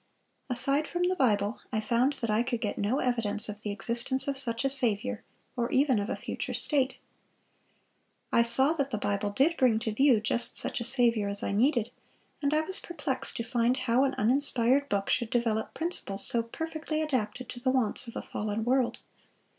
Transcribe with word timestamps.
Aside 0.49 0.87
from 0.87 1.03
the 1.03 1.15
Bible, 1.15 1.59
I 1.71 1.79
found 1.79 2.13
that 2.13 2.31
I 2.31 2.41
could 2.41 2.59
get 2.59 2.79
no 2.79 2.97
evidence 2.97 3.47
of 3.49 3.61
the 3.61 3.69
existence 3.71 4.27
of 4.27 4.35
such 4.35 4.65
a 4.65 4.69
Saviour, 4.69 5.21
or 5.55 5.71
even 5.71 5.99
of 5.99 6.09
a 6.09 6.15
future 6.15 6.55
state.... 6.55 6.97
"I 8.33 8.41
saw 8.41 8.73
that 8.73 8.89
the 8.89 8.97
Bible 8.97 9.29
did 9.29 9.57
bring 9.57 9.77
to 9.77 9.91
view 9.91 10.19
just 10.19 10.57
such 10.57 10.81
a 10.81 10.83
Saviour 10.83 11.29
as 11.29 11.43
I 11.43 11.51
needed; 11.51 11.91
and 12.41 12.51
I 12.51 12.61
was 12.61 12.79
perplexed 12.79 13.37
to 13.37 13.43
find 13.43 13.77
how 13.77 14.03
an 14.03 14.15
uninspired 14.15 14.89
book 14.89 15.07
should 15.11 15.29
develop 15.29 15.75
principles 15.75 16.25
so 16.25 16.41
perfectly 16.41 16.99
adapted 17.03 17.47
to 17.49 17.59
the 17.59 17.69
wants 17.69 18.07
of 18.07 18.15
a 18.15 18.23
fallen 18.23 18.63
world. 18.65 18.97